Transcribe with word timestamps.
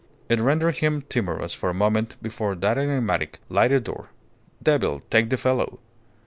It 0.29 0.39
rendered 0.41 0.77
him 0.77 1.03
timorous 1.09 1.53
for 1.53 1.69
a 1.69 1.75
moment 1.75 2.15
before 2.23 2.55
that 2.55 2.75
enigmatic, 2.75 3.37
lighted 3.49 3.83
door. 3.83 4.09
Devil 4.63 5.01
take 5.11 5.29
the 5.29 5.37
fellow! 5.37 5.77